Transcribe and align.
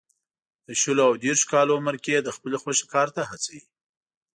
د 0.67 0.69
شلو 0.81 1.01
او 1.09 1.13
دېرشو 1.23 1.49
کالو 1.53 1.77
عمر 1.79 1.95
کې 2.03 2.11
یې 2.15 2.21
د 2.23 2.29
خپلې 2.35 2.57
خوښې 2.61 2.85
کار 2.93 3.07
ته 3.15 3.21
هڅوي. 3.29 3.61